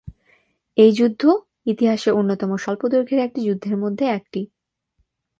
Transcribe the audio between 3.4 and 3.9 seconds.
যুদ্ধের